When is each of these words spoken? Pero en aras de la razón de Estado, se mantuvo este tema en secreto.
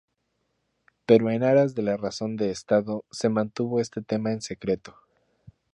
Pero 1.05 1.29
en 1.29 1.43
aras 1.43 1.75
de 1.75 1.83
la 1.83 1.95
razón 1.95 2.35
de 2.35 2.49
Estado, 2.49 3.05
se 3.11 3.29
mantuvo 3.29 3.79
este 3.79 4.01
tema 4.01 4.31
en 4.31 4.41
secreto. 4.41 4.95